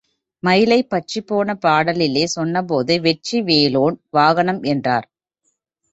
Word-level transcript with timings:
மயிலைப் 0.43 0.89
பற்றிப் 0.89 1.27
போன 1.27 1.57
பாடலிலே 1.61 2.23
சொன்னபோது 2.27 3.01
வெற்றி 3.01 3.41
வேலோன் 3.41 3.97
வாகனம் 4.09 4.63
என்றார். 4.65 5.07